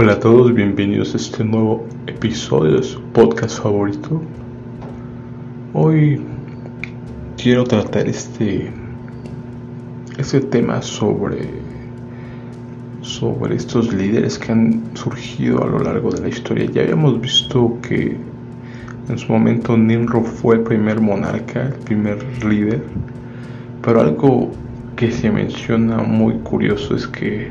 Hola 0.00 0.12
a 0.12 0.20
todos, 0.20 0.54
bienvenidos 0.54 1.12
a 1.14 1.16
este 1.16 1.42
nuevo 1.42 1.84
episodio 2.06 2.76
de 2.76 2.84
su 2.84 3.02
podcast 3.02 3.60
favorito. 3.60 4.22
Hoy 5.74 6.20
quiero 7.36 7.64
tratar 7.64 8.06
este, 8.06 8.70
este 10.16 10.40
tema 10.40 10.82
sobre, 10.82 11.48
sobre 13.02 13.56
estos 13.56 13.92
líderes 13.92 14.38
que 14.38 14.52
han 14.52 14.84
surgido 14.94 15.64
a 15.64 15.66
lo 15.66 15.80
largo 15.80 16.12
de 16.12 16.20
la 16.20 16.28
historia. 16.28 16.66
Ya 16.66 16.82
habíamos 16.82 17.20
visto 17.20 17.76
que 17.82 18.16
en 19.08 19.18
su 19.18 19.32
momento 19.32 19.76
Nimrod 19.76 20.26
fue 20.26 20.58
el 20.58 20.62
primer 20.62 21.00
monarca, 21.00 21.70
el 21.70 21.74
primer 21.74 22.24
líder, 22.44 22.84
pero 23.82 24.02
algo 24.02 24.52
que 24.94 25.10
se 25.10 25.28
menciona 25.32 25.96
muy 25.96 26.34
curioso 26.34 26.94
es 26.94 27.04
que 27.08 27.50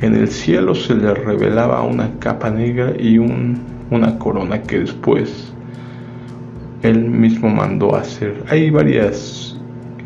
en 0.00 0.14
el 0.14 0.28
cielo 0.28 0.74
se 0.74 0.94
le 0.94 1.12
revelaba 1.12 1.82
una 1.82 2.10
capa 2.20 2.50
negra 2.50 2.92
y 2.98 3.18
una 3.18 4.18
corona 4.18 4.62
que 4.62 4.80
después 4.80 5.52
él 6.82 7.00
mismo 7.00 7.48
mandó 7.48 7.96
hacer. 7.96 8.44
Hay 8.48 8.70
varias 8.70 9.58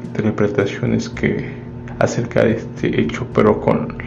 interpretaciones 0.04 1.10
que 1.10 1.50
acerca 1.98 2.44
de 2.44 2.52
este 2.52 3.00
hecho, 3.00 3.26
pero 3.34 3.60
con 3.60 3.98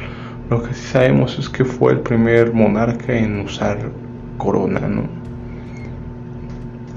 lo 0.49 0.63
que 0.63 0.73
sí 0.73 0.87
sabemos 0.87 1.37
es 1.37 1.49
que 1.49 1.63
fue 1.63 1.93
el 1.93 1.99
primer 1.99 2.51
monarca 2.51 3.15
en 3.15 3.41
usar 3.41 3.77
corona, 4.37 4.79
¿no? 4.79 5.03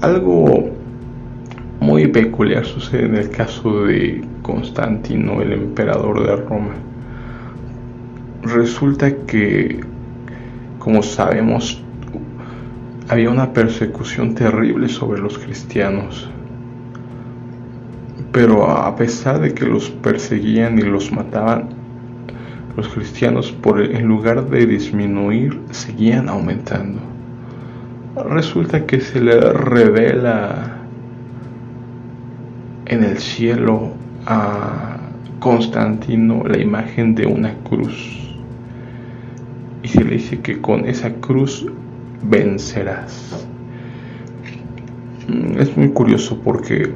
Algo 0.01 0.69
muy 1.79 2.07
peculiar 2.07 2.65
sucede 2.65 3.05
en 3.05 3.15
el 3.15 3.29
caso 3.29 3.85
de 3.85 4.23
Constantino, 4.41 5.41
el 5.41 5.53
emperador 5.53 6.25
de 6.25 6.35
Roma 6.37 6.73
resulta 8.43 9.13
que, 9.25 9.81
como 10.79 11.03
sabemos, 11.03 11.81
había 13.07 13.29
una 13.29 13.53
persecución 13.53 14.35
terrible 14.35 14.87
sobre 14.87 15.21
los 15.21 15.37
cristianos. 15.37 16.29
Pero 18.31 18.69
a 18.69 18.95
pesar 18.95 19.39
de 19.39 19.53
que 19.53 19.65
los 19.65 19.89
perseguían 19.89 20.77
y 20.77 20.83
los 20.83 21.11
mataban, 21.11 21.69
los 22.77 22.87
cristianos, 22.89 23.51
por 23.51 23.81
en 23.81 24.07
lugar 24.07 24.49
de 24.49 24.65
disminuir, 24.65 25.59
seguían 25.71 26.29
aumentando. 26.29 26.99
Resulta 28.29 28.85
que 28.85 29.01
se 29.01 29.21
le 29.21 29.39
revela 29.39 30.77
en 32.85 33.03
el 33.03 33.17
cielo 33.17 33.93
a 34.25 34.97
Constantino 35.39 36.43
la 36.45 36.59
imagen 36.59 37.15
de 37.15 37.25
una 37.25 37.53
cruz 37.55 38.28
se 39.89 40.03
le 40.03 40.15
dice 40.15 40.39
que 40.39 40.61
con 40.61 40.87
esa 40.87 41.13
cruz 41.15 41.65
vencerás. 42.23 43.45
Mm, 45.27 45.59
es 45.59 45.75
muy 45.75 45.89
curioso 45.89 46.39
porque 46.43 46.91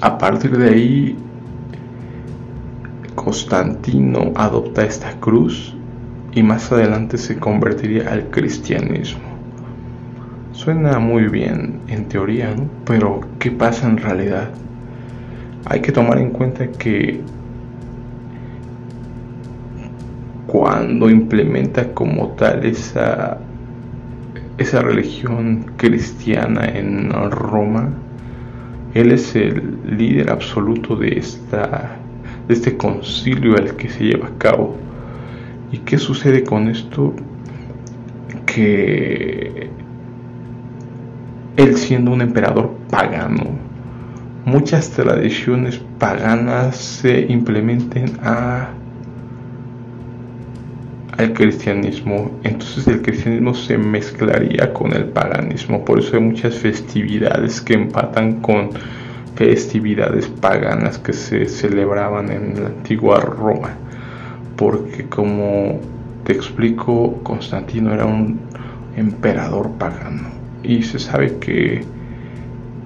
a 0.00 0.18
partir 0.18 0.56
de 0.56 0.68
ahí 0.68 1.16
Constantino 3.14 4.32
adopta 4.34 4.84
esta 4.84 5.12
cruz 5.20 5.74
y 6.34 6.42
más 6.42 6.70
adelante 6.70 7.16
se 7.16 7.38
convertiría 7.38 8.12
al 8.12 8.28
cristianismo. 8.28 9.22
Suena 10.52 10.98
muy 10.98 11.28
bien 11.28 11.80
en 11.88 12.06
teoría, 12.06 12.54
¿no? 12.54 12.68
pero 12.84 13.20
¿qué 13.38 13.50
pasa 13.50 13.88
en 13.88 13.96
realidad? 13.96 14.50
Hay 15.64 15.80
que 15.80 15.90
tomar 15.90 16.18
en 16.18 16.30
cuenta 16.30 16.70
que 16.70 17.22
cuando 20.74 21.08
implementa 21.08 21.94
como 21.94 22.30
tal 22.30 22.64
esa, 22.64 23.38
esa 24.58 24.82
religión 24.82 25.66
cristiana 25.76 26.64
en 26.64 27.12
Roma, 27.30 27.90
él 28.92 29.12
es 29.12 29.36
el 29.36 29.78
líder 29.86 30.32
absoluto 30.32 30.96
de, 30.96 31.16
esta, 31.16 31.96
de 32.48 32.54
este 32.54 32.76
concilio 32.76 33.56
al 33.56 33.76
que 33.76 33.88
se 33.88 34.02
lleva 34.02 34.26
a 34.26 34.38
cabo. 34.38 34.76
¿Y 35.70 35.78
qué 35.78 35.96
sucede 35.96 36.42
con 36.42 36.66
esto? 36.66 37.14
Que 38.46 39.70
él 41.56 41.76
siendo 41.76 42.10
un 42.10 42.20
emperador 42.20 42.74
pagano, 42.90 43.44
muchas 44.44 44.90
tradiciones 44.90 45.80
paganas 46.00 46.76
se 46.76 47.20
implementen 47.28 48.18
a 48.24 48.70
al 51.16 51.32
cristianismo, 51.32 52.30
entonces 52.42 52.86
el 52.88 53.02
cristianismo 53.02 53.54
se 53.54 53.78
mezclaría 53.78 54.72
con 54.72 54.92
el 54.92 55.04
paganismo. 55.06 55.84
Por 55.84 56.00
eso 56.00 56.16
hay 56.16 56.22
muchas 56.22 56.56
festividades 56.56 57.60
que 57.60 57.74
empatan 57.74 58.40
con 58.40 58.70
festividades 59.36 60.26
paganas 60.26 60.98
que 60.98 61.12
se 61.12 61.46
celebraban 61.46 62.30
en 62.30 62.62
la 62.62 62.66
antigua 62.68 63.20
Roma. 63.20 63.74
Porque 64.56 65.04
como 65.04 65.80
te 66.24 66.32
explico, 66.32 67.20
Constantino 67.22 67.92
era 67.92 68.06
un 68.06 68.40
emperador 68.96 69.70
pagano. 69.72 70.30
Y 70.62 70.82
se 70.82 70.98
sabe 70.98 71.38
que 71.38 71.84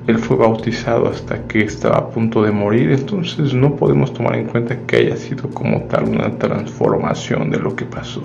él 0.08 0.18
fue 0.18 0.38
bautizado 0.38 1.06
hasta 1.06 1.46
que 1.46 1.60
estaba 1.60 1.98
a 1.98 2.08
punto 2.08 2.42
de 2.42 2.50
morir, 2.50 2.90
entonces 2.92 3.52
no 3.52 3.76
podemos 3.76 4.14
tomar 4.14 4.36
en 4.36 4.46
cuenta 4.46 4.74
que 4.86 4.96
haya 4.96 5.16
sido 5.18 5.50
como 5.50 5.82
tal 5.82 6.04
una 6.08 6.30
transformación 6.38 7.50
de 7.50 7.58
lo 7.58 7.76
que 7.76 7.84
pasó. 7.84 8.22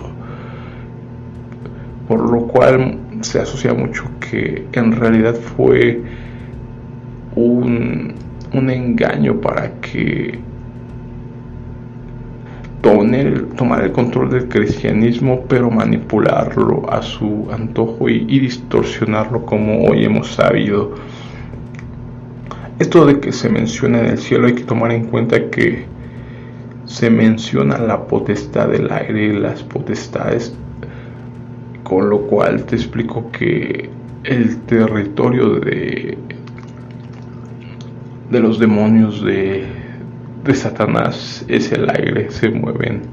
Por 2.07 2.31
lo 2.31 2.47
cual 2.47 2.99
se 3.19 3.41
asocia 3.41 3.73
mucho 3.73 4.05
que 4.21 4.65
en 4.71 4.93
realidad 4.93 5.35
fue 5.35 6.01
un, 7.35 8.13
un 8.53 8.69
engaño 8.69 9.41
para 9.41 9.73
que 9.81 10.39
tomar 13.57 13.83
el 13.83 13.91
control 13.91 14.29
del 14.29 14.47
cristianismo, 14.47 15.43
pero 15.49 15.69
manipularlo 15.69 16.89
a 16.89 17.01
su 17.01 17.49
antojo 17.51 18.07
y 18.07 18.39
distorsionarlo 18.39 19.45
como 19.45 19.83
hoy 19.85 20.05
hemos 20.05 20.33
sabido 20.33 20.93
esto 22.83 23.05
de 23.05 23.21
que 23.21 23.31
se 23.31 23.47
menciona 23.47 24.01
en 24.01 24.07
el 24.07 24.17
cielo 24.17 24.47
hay 24.47 24.55
que 24.55 24.65
tomar 24.65 24.91
en 24.91 25.05
cuenta 25.05 25.49
que 25.49 25.85
se 26.83 27.09
menciona 27.09 27.77
la 27.77 28.07
potestad 28.07 28.67
del 28.67 28.91
aire 28.91 29.27
y 29.27 29.39
las 29.39 29.63
potestades, 29.63 30.53
con 31.83 32.09
lo 32.09 32.27
cual 32.27 32.65
te 32.65 32.75
explico 32.75 33.31
que 33.31 33.89
el 34.25 34.57
territorio 34.63 35.61
de, 35.61 36.17
de 38.29 38.39
los 38.41 38.59
demonios 38.59 39.23
de, 39.23 39.63
de 40.43 40.53
Satanás 40.53 41.45
es 41.47 41.71
el 41.71 41.89
aire, 41.89 42.31
se 42.31 42.49
mueven 42.49 43.03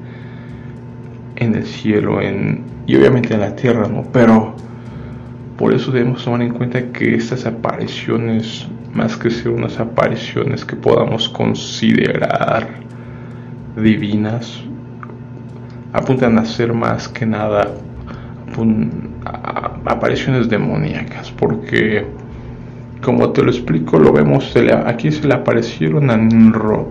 en 1.37 1.55
el 1.55 1.65
cielo 1.65 2.21
en, 2.21 2.65
y 2.89 2.97
obviamente 2.97 3.35
en 3.35 3.41
la 3.41 3.55
tierra, 3.55 3.87
¿no? 3.87 4.03
Pero 4.13 4.53
por 5.57 5.73
eso 5.73 5.93
debemos 5.93 6.25
tomar 6.25 6.43
en 6.43 6.55
cuenta 6.55 6.91
que 6.91 7.15
estas 7.15 7.47
apariciones 7.47 8.67
más 8.95 9.17
que 9.17 9.31
ser 9.31 9.51
unas 9.53 9.79
apariciones 9.79 10.65
que 10.65 10.77
podamos 10.77 11.29
considerar 11.29 12.69
divinas, 13.77 14.63
apuntan 15.93 16.39
a 16.39 16.45
ser 16.45 16.73
más 16.73 17.09
que 17.09 17.27
nada 17.27 17.69
apariciones 19.87 20.49
demoníacas, 20.49 21.31
porque 21.33 22.05
como 23.03 23.31
te 23.31 23.43
lo 23.43 23.51
explico, 23.51 23.99
lo 23.99 24.13
vemos, 24.13 24.55
aquí 24.87 25.11
se 25.11 25.27
le 25.27 25.35
aparecieron 25.35 26.11
a 26.11 26.17
Nimrod. 26.17 26.89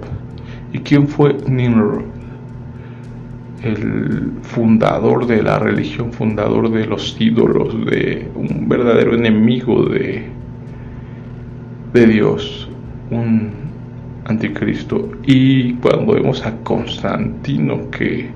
¿Y 0.74 0.80
quién 0.80 1.08
fue 1.08 1.36
Nimrod? 1.48 2.04
El 3.62 4.32
fundador 4.42 5.28
de 5.28 5.44
la 5.44 5.60
religión, 5.60 6.14
fundador 6.14 6.72
de 6.72 6.86
los 6.86 7.20
ídolos, 7.20 7.86
de 7.86 8.32
un 8.34 8.70
verdadero 8.70 9.14
enemigo 9.14 9.84
de, 9.84 10.26
de 11.94 12.06
Dios, 12.06 12.70
un 13.10 13.52
anticristo. 14.26 15.12
Y 15.26 15.74
cuando 15.76 16.14
vemos 16.14 16.46
a 16.46 16.56
Constantino 16.64 17.90
que 17.92 18.30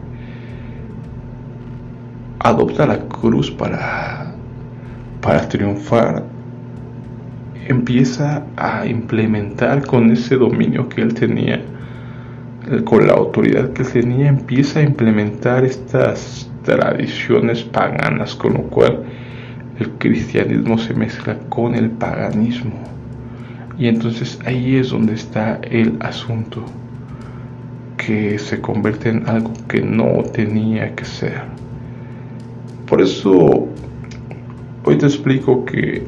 adopta 2.40 2.86
la 2.86 3.00
cruz 3.08 3.52
para, 3.52 4.34
para 5.22 5.48
triunfar, 5.48 6.24
empieza 7.68 8.44
a 8.58 8.86
implementar 8.86 9.86
con 9.86 10.12
ese 10.12 10.36
dominio 10.36 10.90
que 10.90 11.02
él 11.02 11.14
tenía, 11.14 11.62
con 12.84 13.08
la 13.08 13.14
autoridad 13.14 13.72
que 13.74 13.84
tenía, 13.84 14.28
empieza 14.28 14.80
a 14.80 14.84
implementar 14.84 15.64
estas 15.64 16.50
tradiciones 16.64 17.64
paganas, 17.64 18.36
con 18.36 18.54
lo 18.54 18.64
cual 18.64 19.04
el 19.80 19.90
cristianismo 19.92 20.78
se 20.78 20.94
mezcla 20.94 21.38
con 21.50 21.76
el 21.76 21.90
paganismo. 21.92 22.94
Y 23.78 23.88
entonces 23.88 24.40
ahí 24.46 24.76
es 24.76 24.90
donde 24.90 25.14
está 25.14 25.60
el 25.64 25.98
asunto, 26.00 26.64
que 27.98 28.38
se 28.38 28.60
convierte 28.62 29.10
en 29.10 29.28
algo 29.28 29.54
que 29.68 29.82
no 29.82 30.24
tenía 30.24 30.94
que 30.96 31.06
ser. 31.06 31.42
por 32.88 33.02
eso 33.02 33.68
hoy 34.84 34.98
te 34.98 35.06
explico 35.06 35.66
que 35.66 36.04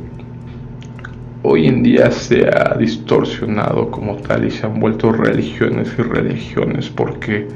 hoy 1.41 1.67
en 1.67 1.83
día 1.83 2.11
se 2.11 2.47
ha 2.47 2.75
distorsionado 2.77 3.89
como 3.91 4.17
tal 4.17 4.45
y 4.45 4.51
se 4.51 4.65
han 4.65 4.79
vuelto 4.79 5.11
religiones 5.11 5.93
y 5.97 6.01
religiones 6.01 6.89
porque 6.89 7.47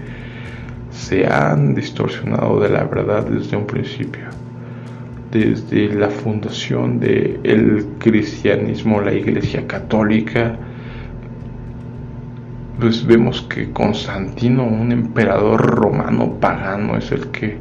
se 0.91 1.27
han 1.27 1.75
distorsionado 1.75 2.59
de 2.59 2.69
la 2.69 2.83
verdad 2.83 3.25
desde 3.25 3.57
un 3.57 3.65
principio. 3.65 4.38
Desde 5.31 5.93
la 5.93 6.09
fundación 6.09 6.99
del 6.99 7.85
cristianismo, 7.99 8.99
la 8.99 9.13
iglesia 9.13 9.67
católica, 9.67 10.57
pues 12.79 13.05
vemos 13.05 13.41
que 13.43 13.71
Constantino, 13.71 14.63
un 14.63 14.91
emperador 14.91 15.61
romano 15.61 16.33
pagano, 16.39 16.97
es 16.97 17.11
el 17.11 17.27
que 17.27 17.57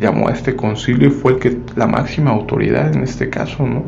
llamó 0.00 0.28
a 0.28 0.32
este 0.32 0.56
concilio 0.56 1.08
y 1.08 1.10
fue 1.10 1.32
el 1.32 1.38
que 1.38 1.58
la 1.76 1.86
máxima 1.86 2.30
autoridad 2.30 2.94
en 2.94 3.02
este 3.02 3.28
caso, 3.28 3.66
¿no? 3.66 3.84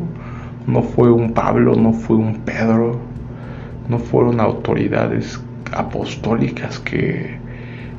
No 0.67 0.81
fue 0.81 1.11
un 1.11 1.33
Pablo, 1.33 1.75
no 1.75 1.93
fue 1.93 2.17
un 2.17 2.35
Pedro, 2.41 2.99
no 3.89 3.99
fueron 3.99 4.39
autoridades 4.39 5.39
apostólicas 5.71 6.79
que, 6.79 7.37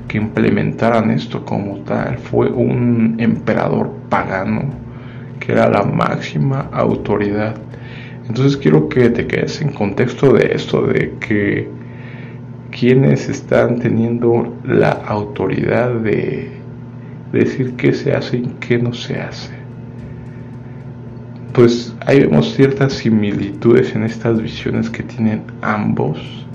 que 0.08 0.19
implementaran 0.19 1.11
esto 1.11 1.44
como 1.44 1.79
tal, 1.79 2.19
fue 2.19 2.50
un 2.50 3.17
emperador 3.19 3.91
pagano 4.08 4.70
que 5.41 5.53
era 5.53 5.69
la 5.69 5.82
máxima 5.82 6.69
autoridad 6.73 7.56
entonces 8.29 8.56
quiero 8.56 8.88
que 8.88 9.08
te 9.11 9.26
quedes 9.26 9.61
en 9.61 9.70
contexto 9.70 10.32
de 10.32 10.53
esto, 10.53 10.82
de 10.87 11.14
que 11.20 11.69
quienes 12.70 13.29
están 13.29 13.79
teniendo 13.79 14.53
la 14.64 14.91
autoridad 14.91 15.94
de 15.94 16.50
decir 17.32 17.75
qué 17.76 17.93
se 17.93 18.12
hace 18.12 18.38
y 18.38 18.47
qué 18.61 18.79
no 18.79 18.93
se 18.93 19.20
hace. 19.20 19.55
Pues 21.52 21.94
ahí 22.05 22.20
vemos 22.20 22.52
ciertas 22.55 22.94
similitudes 22.94 23.94
en 23.94 24.02
estas 24.02 24.43
visiones 24.43 24.91
que 24.91 25.05
tienen 25.05 25.43
ambos. 25.62 26.45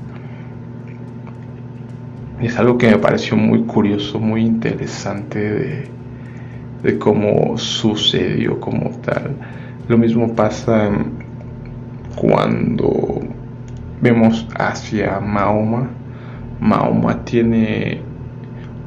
Es 2.42 2.58
algo 2.58 2.76
que 2.80 2.90
me 2.90 2.98
pareció 2.98 3.38
muy 3.38 3.62
curioso, 3.66 4.20
muy 4.20 4.42
interesante 4.42 5.88
de, 6.82 6.98
cómo 6.98 7.56
sucedió 7.60 8.60
como 8.60 8.90
tal. 9.02 9.36
Lo 9.88 9.96
mismo 10.00 10.34
pasa 10.34 10.90
cuando 12.16 13.20
vemos 14.02 14.48
hacia 14.58 15.20
Mahoma, 15.20 15.92
Mahoma 16.60 17.24
tiene 17.24 18.02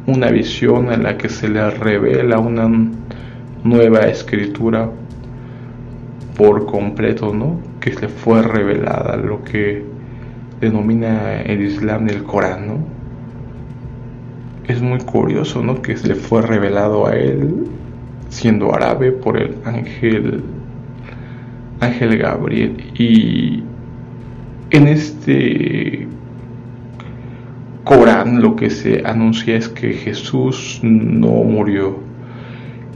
una 0.09 0.31
visión 0.31 0.93
en 0.93 1.05
la 1.05 1.17
que 1.17 1.29
se 1.29 1.49
le 1.49 1.71
revela 1.71 2.41
una 2.41 2.69
nueva 3.63 4.01
escritura 4.01 4.91
por 6.37 6.67
completo, 6.67 7.33
¿no? 7.33 7.61
Que 7.79 7.91
le 7.91 8.09
fue 8.09 8.43
revelada, 8.43 9.17
lo 9.17 9.45
que 9.45 9.85
denomina 10.61 11.41
el 11.43 11.63
Islam 11.63 12.09
el 12.09 12.25
Corán, 12.25 12.67
¿no? 12.67 12.94
Es 14.67 14.81
muy 14.81 14.99
curioso, 15.01 15.63
¿no? 15.63 15.83
Que 15.83 15.97
se 15.97 16.09
le 16.09 16.15
fue 16.15 16.43
revelado 16.43 17.07
a 17.07 17.15
él, 17.15 17.67
siendo 18.29 18.75
árabe, 18.75 19.13
por 19.13 19.37
el 19.37 19.57
ángel 19.65 20.43
Ángel 21.81 22.19
Gabriel. 22.19 22.77
Y 22.99 23.63
en 24.71 24.89
este 24.89 26.09
Corán 27.85 28.41
lo 28.41 28.57
que 28.57 28.71
se 28.71 29.03
anuncia 29.05 29.57
es 29.57 29.69
que 29.69 29.93
Jesús 29.93 30.81
no 30.83 31.29
murió, 31.29 31.99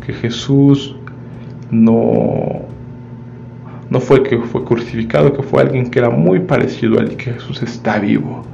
que 0.05 0.15
Jesús 0.15 0.97
no, 1.71 2.63
no 3.91 4.01
fue 4.01 4.23
que 4.23 4.39
fue 4.39 4.65
crucificado, 4.65 5.35
que 5.35 5.43
fue 5.43 5.61
alguien 5.61 5.91
que 5.91 5.99
era 5.99 6.09
muy 6.09 6.41
parecido 6.41 6.99
a 6.99 7.03
él, 7.03 7.17
que 7.17 7.33
Jesús 7.35 7.63
está 7.63 7.99
vivo. 7.99 8.45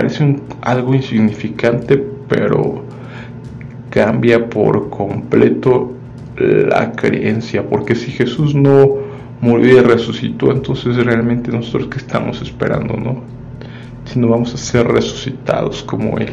Parece 0.00 0.34
algo 0.62 0.94
insignificante, 0.94 2.02
pero 2.26 2.82
cambia 3.90 4.48
por 4.48 4.88
completo 4.88 5.92
la 6.38 6.92
creencia, 6.92 7.68
porque 7.68 7.94
si 7.94 8.10
Jesús 8.10 8.54
no 8.54 8.94
murió 9.42 9.76
y 9.76 9.80
resucitó, 9.82 10.52
entonces 10.52 10.96
realmente 10.96 11.52
nosotros 11.52 11.90
que 11.90 11.98
estamos 11.98 12.40
esperando, 12.40 12.96
¿no? 12.96 13.20
Si 14.06 14.18
no 14.18 14.28
vamos 14.28 14.54
a 14.54 14.56
ser 14.56 14.88
resucitados 14.88 15.82
como 15.82 16.16
Él, 16.16 16.30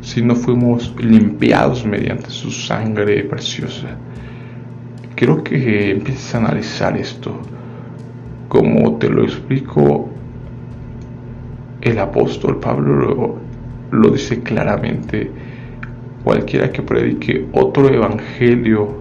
si 0.00 0.22
no 0.22 0.36
fuimos 0.36 0.94
limpiados 0.96 1.84
mediante 1.84 2.30
su 2.30 2.52
sangre 2.52 3.24
preciosa. 3.24 3.96
Quiero 5.16 5.42
que 5.42 5.90
empieces 5.90 6.36
a 6.36 6.38
analizar 6.38 6.96
esto. 6.96 7.32
Como 8.46 8.96
te 8.98 9.08
lo 9.08 9.24
explico, 9.24 10.08
el 11.82 11.98
apóstol 11.98 12.60
Pablo 12.60 13.38
lo, 13.90 14.10
dice 14.10 14.40
claramente. 14.42 15.30
Cualquiera 16.24 16.70
que 16.70 16.82
predique 16.82 17.46
otro 17.52 17.88
evangelio 17.88 19.00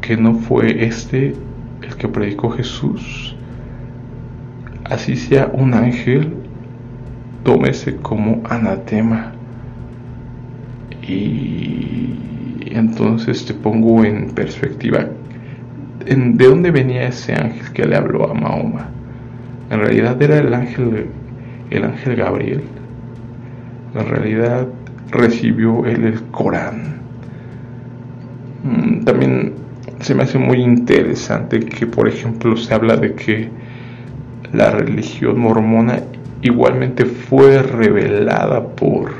que 0.00 0.16
no 0.16 0.34
fue 0.34 0.84
este 0.84 1.34
el 1.82 1.96
que 1.96 2.08
predicó 2.08 2.50
Jesús, 2.50 3.36
así 4.84 5.16
sea 5.16 5.50
un 5.52 5.74
ángel, 5.74 6.32
tómese 7.44 7.96
como 7.96 8.42
anatema. 8.48 9.32
Y 11.06 12.14
entonces 12.70 13.44
te 13.44 13.52
pongo 13.52 14.04
en 14.04 14.30
perspectiva 14.30 15.08
de 16.04 16.46
dónde 16.46 16.70
venía 16.70 17.08
ese 17.08 17.34
ángel 17.34 17.72
que 17.72 17.86
le 17.86 17.96
habló 17.96 18.30
a 18.30 18.34
Mahoma. 18.34 18.88
En 19.70 19.80
realidad 19.80 20.20
era 20.20 20.38
el 20.38 20.52
ángel, 20.52 21.08
el 21.72 21.84
ángel 21.84 22.16
Gabriel. 22.16 22.62
En 23.94 24.06
realidad 24.06 24.68
recibió 25.10 25.84
él 25.86 26.04
el 26.04 26.22
Corán. 26.24 27.00
Mm, 28.64 29.04
también 29.04 29.54
se 30.00 30.14
me 30.14 30.22
hace 30.22 30.38
muy 30.38 30.58
interesante 30.58 31.60
que, 31.60 31.86
por 31.86 32.08
ejemplo, 32.08 32.56
se 32.56 32.74
habla 32.74 32.96
de 32.96 33.14
que 33.14 33.48
la 34.52 34.70
religión 34.70 35.38
mormona 35.38 36.00
igualmente 36.42 37.04
fue 37.04 37.62
revelada 37.62 38.66
por 38.66 39.12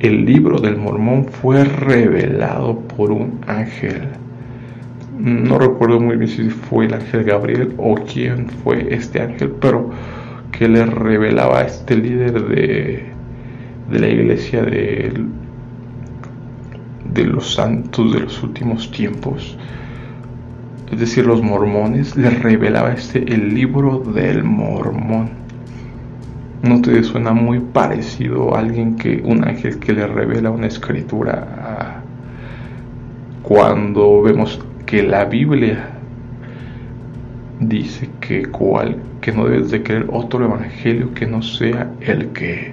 el 0.00 0.26
libro 0.26 0.58
del 0.58 0.76
mormón 0.76 1.24
fue 1.24 1.64
revelado 1.64 2.78
por 2.80 3.10
un 3.10 3.40
ángel. 3.46 4.02
No 5.18 5.58
recuerdo 5.58 5.98
muy 5.98 6.16
bien 6.16 6.28
si 6.28 6.50
fue 6.50 6.84
el 6.84 6.94
ángel 6.94 7.24
Gabriel 7.24 7.72
o 7.78 7.94
quién 7.94 8.48
fue 8.62 8.94
este 8.94 9.22
ángel, 9.22 9.54
pero 9.60 9.90
que 10.56 10.68
le 10.68 10.86
revelaba 10.86 11.60
a 11.60 11.64
este 11.64 11.96
líder 11.96 12.46
de, 12.48 13.04
de 13.90 13.98
la 13.98 14.08
iglesia 14.08 14.62
de 14.62 15.12
de 17.16 17.24
los 17.24 17.54
santos 17.54 18.12
de 18.12 18.20
los 18.20 18.42
últimos 18.42 18.90
tiempos, 18.90 19.56
es 20.92 21.00
decir, 21.00 21.26
los 21.26 21.42
mormones, 21.42 22.16
les 22.16 22.42
revelaba 22.42 22.92
este 22.92 23.18
el 23.32 23.54
libro 23.54 23.98
del 23.98 24.44
mormón. 24.44 25.30
¿No 26.62 26.80
te 26.80 27.02
suena 27.02 27.32
muy 27.32 27.60
parecido 27.60 28.54
a 28.54 28.60
alguien 28.60 28.96
que, 28.96 29.22
un 29.24 29.46
ángel 29.46 29.78
que 29.78 29.92
le 29.92 30.06
revela 30.06 30.50
una 30.50 30.66
escritura 30.66 32.02
cuando 33.42 34.22
vemos 34.22 34.60
que 34.84 35.02
la 35.02 35.24
Biblia 35.24 35.90
dice 37.60 38.10
que, 38.20 38.46
cual, 38.46 38.96
que 39.26 39.32
no 39.32 39.46
debes 39.46 39.72
de 39.72 39.82
creer 39.82 40.06
otro 40.12 40.44
evangelio 40.44 41.12
que 41.12 41.26
no 41.26 41.42
sea 41.42 41.90
el 42.00 42.28
que 42.28 42.72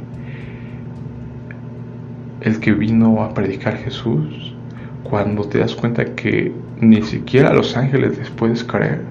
el 2.42 2.60
que 2.60 2.74
vino 2.74 3.24
a 3.24 3.34
predicar 3.34 3.76
Jesús, 3.78 4.54
cuando 5.02 5.46
te 5.46 5.58
das 5.58 5.74
cuenta 5.74 6.06
que 6.14 6.52
ni 6.80 7.02
siquiera 7.02 7.52
los 7.56 7.76
ángeles 7.76 8.20
les 8.20 8.30
puedes 8.30 8.64
creer, 8.64 9.02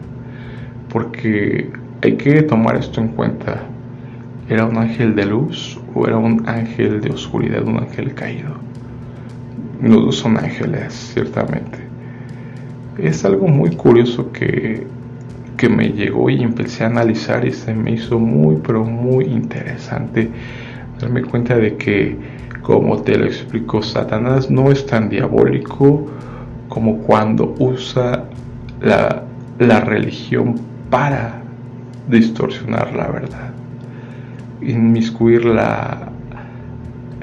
porque 0.88 1.68
hay 2.02 2.16
que 2.16 2.42
tomar 2.42 2.76
esto 2.76 3.00
en 3.00 3.08
cuenta. 3.08 3.64
¿Era 4.48 4.64
un 4.66 4.76
ángel 4.76 5.16
de 5.16 5.26
luz 5.26 5.80
o 5.96 6.06
era 6.06 6.18
un 6.18 6.48
ángel 6.48 7.00
de 7.00 7.10
oscuridad, 7.10 7.66
un 7.66 7.78
ángel 7.78 8.14
caído? 8.14 8.50
Los 9.82 10.04
dos 10.04 10.16
son 10.16 10.36
ángeles, 10.36 10.92
ciertamente. 11.12 11.78
Es 12.98 13.24
algo 13.24 13.48
muy 13.48 13.74
curioso 13.74 14.30
que, 14.30 14.86
que 15.62 15.68
me 15.68 15.90
llegó 15.90 16.28
y 16.28 16.42
empecé 16.42 16.82
a 16.82 16.88
analizar 16.88 17.44
y 17.44 17.52
se 17.52 17.72
me 17.72 17.92
hizo 17.92 18.18
muy, 18.18 18.56
pero 18.56 18.82
muy 18.82 19.26
interesante 19.26 20.28
darme 21.00 21.22
cuenta 21.22 21.56
de 21.56 21.76
que 21.76 22.16
como 22.62 23.00
te 23.02 23.16
lo 23.16 23.26
explicó 23.26 23.80
Satanás, 23.80 24.50
no 24.50 24.72
es 24.72 24.84
tan 24.84 25.08
diabólico 25.08 26.08
como 26.68 26.98
cuando 26.98 27.54
usa 27.60 28.24
la, 28.80 29.22
la 29.60 29.80
religión 29.82 30.56
para 30.90 31.40
distorsionar 32.08 32.96
la 32.96 33.06
verdad, 33.06 33.52
inmiscuir 34.62 35.44
la, 35.44 36.10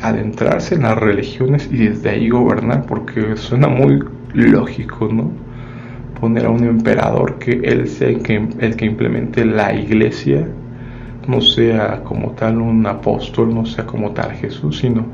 adentrarse 0.01 0.75
en 0.75 0.83
las 0.83 0.97
religiones 0.97 1.67
y 1.69 1.87
desde 1.87 2.11
ahí 2.11 2.29
gobernar, 2.29 2.85
porque 2.85 3.35
suena 3.35 3.67
muy 3.67 4.01
lógico, 4.33 5.09
¿no? 5.11 5.48
Poner 6.19 6.45
a 6.45 6.49
un 6.49 6.63
emperador 6.63 7.39
que 7.39 7.51
él 7.63 7.87
sea 7.87 8.09
el 8.09 8.21
que, 8.21 8.35
el 8.59 8.75
que 8.75 8.85
implemente 8.85 9.45
la 9.45 9.73
iglesia, 9.73 10.47
no 11.27 11.41
sea 11.41 12.01
como 12.03 12.31
tal 12.31 12.59
un 12.59 12.85
apóstol, 12.85 13.53
no 13.53 13.65
sea 13.65 13.85
como 13.85 14.11
tal 14.11 14.31
Jesús, 14.33 14.79
sino 14.79 15.05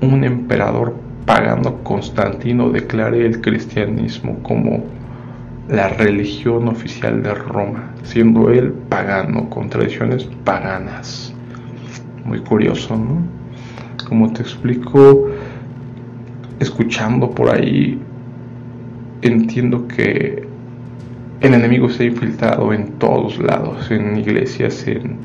un 0.00 0.24
emperador 0.24 0.94
pagano 1.24 1.82
Constantino 1.82 2.70
declare 2.70 3.24
el 3.24 3.40
cristianismo 3.40 4.38
como 4.42 4.84
la 5.68 5.88
religión 5.88 6.68
oficial 6.68 7.22
de 7.22 7.34
Roma, 7.34 7.90
siendo 8.02 8.50
él 8.50 8.72
pagano, 8.88 9.48
con 9.48 9.70
tradiciones 9.70 10.28
paganas. 10.44 11.32
Muy 12.24 12.40
curioso, 12.40 12.96
¿no? 12.96 13.22
Como 14.06 14.32
te 14.32 14.42
explico, 14.42 15.28
escuchando 16.60 17.30
por 17.30 17.54
ahí, 17.54 17.98
entiendo 19.28 19.88
que 19.88 20.44
el 21.40 21.54
enemigo 21.54 21.88
se 21.88 22.04
ha 22.04 22.06
infiltrado 22.06 22.72
en 22.72 22.92
todos 22.92 23.38
lados, 23.38 23.90
en 23.90 24.16
iglesias, 24.18 24.86
en... 24.86 25.18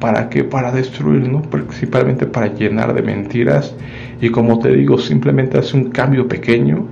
¿Para 0.00 0.28
qué? 0.28 0.42
Para 0.42 0.72
destruir, 0.72 1.28
¿no? 1.28 1.42
Principalmente 1.42 2.26
para 2.26 2.52
llenar 2.52 2.92
de 2.92 3.02
mentiras. 3.02 3.74
Y 4.20 4.30
como 4.30 4.58
te 4.58 4.74
digo, 4.74 4.98
simplemente 4.98 5.58
hace 5.58 5.76
un 5.76 5.90
cambio 5.90 6.26
pequeño 6.26 6.86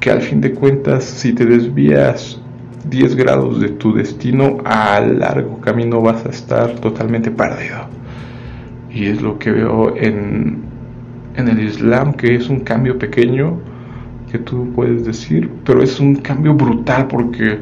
que 0.00 0.10
al 0.10 0.22
fin 0.22 0.40
de 0.40 0.52
cuentas 0.52 1.04
si 1.04 1.34
te 1.34 1.44
desvías 1.44 2.40
10 2.88 3.14
grados 3.16 3.60
de 3.60 3.68
tu 3.68 3.92
destino 3.92 4.58
a 4.64 4.98
largo 5.00 5.60
camino 5.60 6.00
vas 6.00 6.24
a 6.24 6.30
estar 6.30 6.76
totalmente 6.76 7.30
perdido. 7.30 7.86
Y 8.90 9.06
es 9.06 9.20
lo 9.20 9.38
que 9.38 9.52
veo 9.52 9.94
en, 9.96 10.62
en 11.36 11.48
el 11.48 11.60
Islam, 11.60 12.14
que 12.14 12.34
es 12.34 12.48
un 12.48 12.60
cambio 12.60 12.98
pequeño 12.98 13.60
que 14.30 14.38
tú 14.38 14.70
puedes 14.74 15.04
decir, 15.04 15.50
pero 15.64 15.82
es 15.82 16.00
un 16.00 16.16
cambio 16.16 16.54
brutal 16.54 17.08
porque 17.08 17.58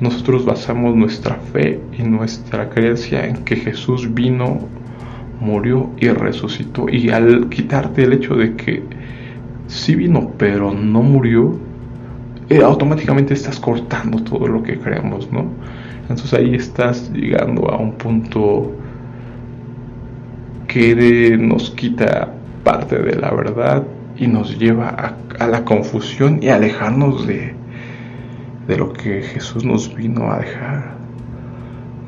nosotros 0.00 0.44
basamos 0.44 0.94
nuestra 0.96 1.36
fe 1.36 1.80
y 1.98 2.02
nuestra 2.02 2.68
creencia 2.68 3.26
en 3.26 3.36
que 3.44 3.56
Jesús 3.56 4.12
vino, 4.12 4.58
murió 5.40 5.90
y 5.98 6.08
resucitó. 6.08 6.88
Y 6.88 7.10
al 7.10 7.48
quitarte 7.48 8.04
el 8.04 8.12
hecho 8.14 8.34
de 8.34 8.54
que 8.56 8.82
sí 9.66 9.94
vino, 9.94 10.32
pero 10.38 10.72
no 10.72 11.02
murió, 11.02 11.58
eh, 12.48 12.62
automáticamente 12.62 13.34
estás 13.34 13.58
cortando 13.58 14.22
todo 14.22 14.46
lo 14.46 14.62
que 14.62 14.78
creemos, 14.78 15.30
¿no? 15.32 15.46
Entonces 16.02 16.34
ahí 16.34 16.54
estás 16.54 17.10
llegando 17.12 17.70
a 17.70 17.76
un 17.78 17.92
punto 17.92 18.72
que 20.66 21.36
nos 21.38 21.70
quita 21.70 22.34
parte 22.64 22.98
de 22.98 23.16
la 23.16 23.30
verdad 23.30 23.84
y 24.22 24.28
nos 24.28 24.56
lleva 24.56 25.16
a, 25.38 25.46
la 25.48 25.64
confusión 25.64 26.38
y 26.40 26.48
alejarnos 26.48 27.26
de, 27.26 27.54
de 28.68 28.76
lo 28.76 28.92
que 28.92 29.20
Jesús 29.22 29.64
nos 29.64 29.92
vino 29.92 30.30
a 30.30 30.38
dejar. 30.38 30.94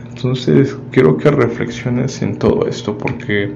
Entonces 0.08 0.78
quiero 0.92 1.16
que 1.16 1.32
reflexiones 1.32 2.22
en 2.22 2.38
todo 2.38 2.68
esto 2.68 2.96
porque 2.96 3.52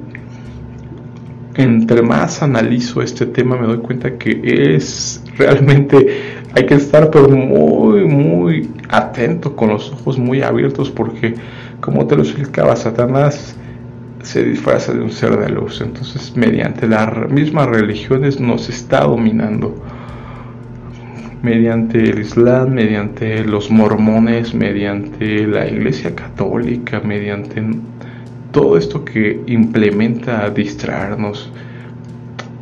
entre 1.54 2.02
más 2.02 2.42
analizo 2.42 3.00
este 3.00 3.26
tema 3.26 3.56
me 3.56 3.68
doy 3.68 3.78
cuenta 3.78 4.18
que 4.18 4.40
es 4.74 5.22
realmente 5.36 6.36
hay 6.52 6.66
que 6.66 6.74
estar 6.74 7.10
pero 7.10 7.28
muy 7.28 8.04
muy 8.06 8.70
atento 8.88 9.54
con 9.54 9.68
los 9.68 9.92
ojos 9.92 10.18
muy 10.18 10.42
abiertos 10.42 10.90
porque 10.90 11.34
como 11.80 12.06
te 12.06 12.16
lo 12.16 12.22
explicaba 12.22 12.74
Satanás 12.74 13.56
se 14.22 14.42
disfraza 14.44 14.92
de 14.92 15.00
un 15.00 15.10
ser 15.10 15.38
de 15.38 15.48
luz 15.48 15.80
entonces 15.80 16.36
mediante 16.36 16.86
las 16.86 17.30
mismas 17.30 17.66
religiones 17.68 18.40
nos 18.40 18.68
está 18.68 19.02
dominando 19.02 19.82
mediante 21.42 22.10
el 22.10 22.20
Islam, 22.20 22.70
mediante 22.70 23.44
los 23.44 23.70
mormones, 23.70 24.54
mediante 24.54 25.46
la 25.46 25.66
Iglesia 25.66 26.14
Católica, 26.14 27.00
mediante 27.00 27.62
todo 28.52 28.76
esto 28.76 29.04
que 29.04 29.40
implementa 29.46 30.50
distraernos 30.50 31.50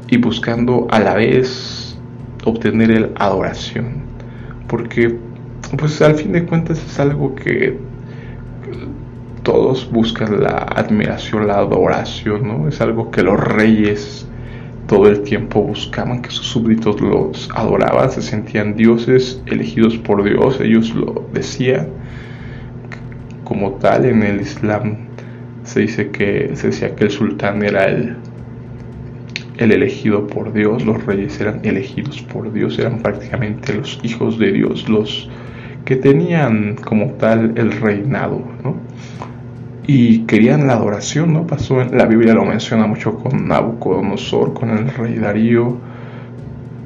y 0.08 0.18
buscando 0.18 0.86
a 0.90 1.00
la 1.00 1.14
vez 1.14 1.98
obtener 2.44 2.90
el 2.90 3.12
adoración. 3.16 4.04
Porque 4.68 5.16
pues 5.78 6.00
al 6.02 6.14
fin 6.14 6.32
de 6.32 6.44
cuentas 6.44 6.82
es 6.84 7.00
algo 7.00 7.34
que 7.34 7.78
todos 9.46 9.88
buscan 9.92 10.42
la 10.42 10.56
admiración, 10.74 11.46
la 11.46 11.58
adoración, 11.58 12.48
¿no? 12.48 12.68
Es 12.68 12.80
algo 12.80 13.12
que 13.12 13.22
los 13.22 13.38
reyes 13.38 14.26
todo 14.88 15.08
el 15.08 15.22
tiempo 15.22 15.62
buscaban, 15.62 16.20
que 16.20 16.30
sus 16.30 16.46
súbditos 16.46 17.00
los 17.00 17.48
adoraban, 17.54 18.10
se 18.10 18.22
sentían 18.22 18.74
dioses 18.74 19.40
elegidos 19.46 19.98
por 19.98 20.24
Dios, 20.24 20.60
ellos 20.60 20.92
lo 20.96 21.28
decían 21.32 21.90
como 23.44 23.74
tal 23.74 24.04
en 24.06 24.24
el 24.24 24.40
Islam 24.40 24.96
se 25.62 25.80
dice 25.80 26.10
que 26.10 26.50
se 26.54 26.68
decía 26.68 26.96
que 26.96 27.04
el 27.04 27.10
sultán 27.12 27.62
era 27.62 27.84
el, 27.84 28.16
el 29.58 29.70
elegido 29.70 30.26
por 30.26 30.52
Dios, 30.52 30.84
los 30.84 31.06
reyes 31.06 31.40
eran 31.40 31.60
elegidos 31.62 32.20
por 32.20 32.52
Dios, 32.52 32.80
eran 32.80 32.98
prácticamente 32.98 33.74
los 33.74 34.00
hijos 34.02 34.40
de 34.40 34.50
Dios, 34.50 34.88
los 34.88 35.30
que 35.84 35.94
tenían 35.94 36.74
como 36.74 37.12
tal 37.12 37.52
el 37.56 37.70
reinado, 37.70 38.42
¿no? 38.64 38.74
Y 39.86 40.20
querían 40.20 40.66
la 40.66 40.72
adoración, 40.72 41.32
¿no? 41.32 41.46
Pasó 41.46 41.80
en 41.80 41.96
la 41.96 42.06
Biblia 42.06 42.34
lo 42.34 42.44
menciona 42.44 42.86
mucho 42.86 43.14
con 43.14 43.46
Nabucodonosor, 43.46 44.52
con 44.52 44.70
el 44.70 44.88
rey 44.88 45.14
Darío, 45.14 45.78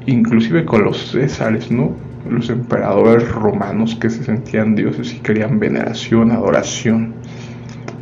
inclusive 0.05 0.65
con 0.65 0.83
los 0.83 1.11
césares, 1.11 1.71
¿no? 1.71 1.95
Los 2.29 2.51
emperadores 2.51 3.31
romanos 3.31 3.95
que 3.95 4.11
se 4.11 4.23
sentían 4.23 4.75
dioses 4.75 5.15
y 5.15 5.19
querían 5.19 5.59
veneración, 5.59 6.31
adoración 6.31 7.13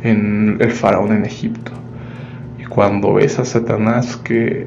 en 0.02 0.58
el 0.60 0.70
faraón 0.70 1.12
en 1.12 1.24
Egipto. 1.24 1.72
Y 2.58 2.64
cuando 2.64 3.14
ves 3.14 3.38
a 3.38 3.46
Satanás 3.46 4.16
que 4.18 4.66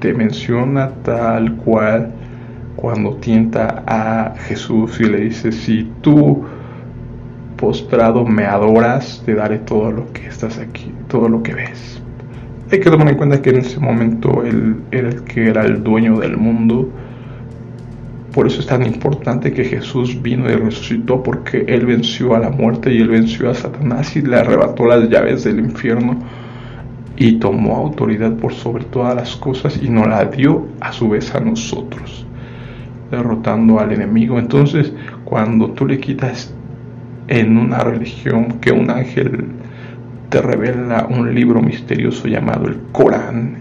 te 0.00 0.12
menciona 0.12 0.90
tal 1.02 1.56
cual, 1.56 2.12
cuando 2.76 3.16
tienta 3.16 3.82
a 3.86 4.34
Jesús 4.46 5.00
y 5.00 5.04
le 5.04 5.20
dice, 5.20 5.52
si 5.52 5.90
tú 6.02 6.44
postrado 7.56 8.24
me 8.24 8.44
adoras, 8.44 9.22
te 9.24 9.34
daré 9.34 9.58
todo 9.58 9.90
lo 9.90 10.12
que 10.12 10.26
estás 10.26 10.58
aquí, 10.58 10.92
todo 11.08 11.28
lo 11.28 11.42
que 11.42 11.54
ves. 11.54 12.00
Hay 12.70 12.80
que 12.80 12.90
tomar 12.90 13.08
en 13.08 13.16
cuenta 13.16 13.40
que 13.40 13.50
en 13.50 13.56
ese 13.58 13.78
momento 13.78 14.42
él 14.44 14.76
era 14.90 15.08
el 15.08 15.22
que 15.24 15.48
era 15.48 15.64
el 15.64 15.82
dueño 15.82 16.18
del 16.18 16.36
mundo, 16.36 16.90
por 18.34 18.48
eso 18.48 18.60
es 18.60 18.66
tan 18.66 18.84
importante 18.84 19.52
que 19.52 19.64
Jesús 19.64 20.20
vino 20.20 20.50
y 20.50 20.56
resucitó, 20.56 21.22
porque 21.22 21.64
Él 21.68 21.86
venció 21.86 22.34
a 22.34 22.40
la 22.40 22.50
muerte 22.50 22.92
y 22.92 23.00
Él 23.00 23.08
venció 23.08 23.48
a 23.48 23.54
Satanás 23.54 24.16
y 24.16 24.22
le 24.22 24.36
arrebató 24.36 24.86
las 24.86 25.08
llaves 25.08 25.44
del 25.44 25.60
infierno 25.60 26.18
y 27.16 27.34
tomó 27.34 27.76
autoridad 27.76 28.32
por 28.32 28.52
sobre 28.52 28.86
todas 28.86 29.14
las 29.14 29.36
cosas 29.36 29.80
y 29.80 29.88
nos 29.88 30.08
la 30.08 30.24
dio 30.24 30.66
a 30.80 30.92
su 30.92 31.10
vez 31.10 31.32
a 31.32 31.38
nosotros, 31.38 32.26
derrotando 33.08 33.78
al 33.78 33.92
enemigo. 33.92 34.36
Entonces, 34.40 34.92
cuando 35.24 35.70
tú 35.70 35.86
le 35.86 36.00
quitas 36.00 36.52
en 37.28 37.56
una 37.56 37.78
religión 37.78 38.58
que 38.60 38.72
un 38.72 38.90
ángel 38.90 39.46
te 40.28 40.42
revela 40.42 41.06
un 41.08 41.34
libro 41.34 41.60
misterioso 41.60 42.28
llamado 42.28 42.66
el 42.66 42.78
Corán, 42.92 43.58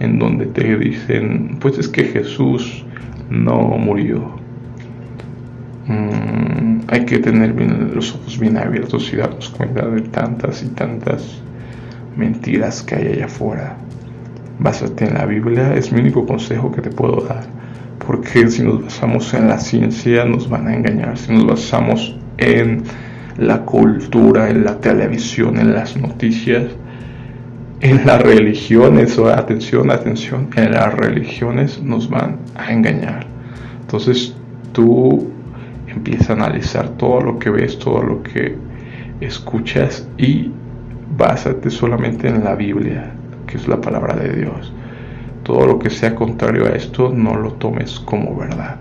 en 0.00 0.18
donde 0.18 0.46
te 0.46 0.76
dicen, 0.76 1.58
pues 1.60 1.78
es 1.78 1.88
que 1.88 2.04
Jesús 2.04 2.84
no 3.30 3.60
murió. 3.60 4.40
Mm, 5.86 6.80
hay 6.88 7.04
que 7.04 7.18
tener 7.18 7.54
los 7.94 8.14
ojos 8.14 8.38
bien 8.38 8.56
abiertos 8.56 9.12
y 9.12 9.16
darnos 9.16 9.50
cuenta 9.50 9.86
de 9.86 10.02
tantas 10.02 10.62
y 10.62 10.68
tantas 10.68 11.42
mentiras 12.16 12.82
que 12.82 12.96
hay 12.96 13.06
allá 13.08 13.26
afuera. 13.26 13.76
Básate 14.58 15.06
en 15.06 15.14
la 15.14 15.26
Biblia, 15.26 15.74
es 15.74 15.92
mi 15.92 16.00
único 16.00 16.26
consejo 16.26 16.70
que 16.72 16.82
te 16.82 16.90
puedo 16.90 17.22
dar. 17.22 17.44
Porque 18.04 18.48
si 18.48 18.62
nos 18.62 18.82
basamos 18.82 19.32
en 19.34 19.48
la 19.48 19.58
ciencia 19.58 20.24
nos 20.24 20.48
van 20.48 20.68
a 20.68 20.74
engañar. 20.74 21.16
Si 21.16 21.32
nos 21.32 21.46
basamos 21.46 22.16
en 22.40 22.82
la 23.38 23.60
cultura, 23.62 24.50
en 24.50 24.64
la 24.64 24.80
televisión, 24.80 25.58
en 25.58 25.72
las 25.72 25.96
noticias, 25.96 26.64
en 27.80 28.04
las 28.04 28.20
religiones, 28.20 29.18
atención, 29.18 29.90
atención, 29.90 30.50
en 30.56 30.72
las 30.72 30.92
religiones 30.92 31.82
nos 31.82 32.10
van 32.10 32.38
a 32.54 32.72
engañar. 32.72 33.26
Entonces 33.80 34.34
tú 34.72 35.30
empiezas 35.86 36.30
a 36.30 36.32
analizar 36.34 36.88
todo 36.90 37.20
lo 37.20 37.38
que 37.38 37.50
ves, 37.50 37.78
todo 37.78 38.02
lo 38.02 38.22
que 38.22 38.56
escuchas 39.20 40.06
y 40.18 40.50
básate 41.16 41.70
solamente 41.70 42.28
en 42.28 42.44
la 42.44 42.54
Biblia, 42.54 43.12
que 43.46 43.56
es 43.56 43.66
la 43.66 43.80
palabra 43.80 44.14
de 44.14 44.34
Dios. 44.34 44.72
Todo 45.42 45.66
lo 45.66 45.78
que 45.78 45.90
sea 45.90 46.14
contrario 46.14 46.66
a 46.66 46.70
esto 46.70 47.10
no 47.14 47.34
lo 47.34 47.52
tomes 47.54 47.98
como 48.00 48.36
verdad. 48.36 48.76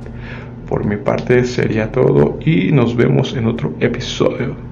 Por 0.69 0.85
mi 0.85 0.97
parte 0.97 1.45
sería 1.45 1.91
todo 1.91 2.37
y 2.45 2.71
nos 2.71 2.95
vemos 2.95 3.35
en 3.35 3.47
otro 3.47 3.73
episodio. 3.79 4.68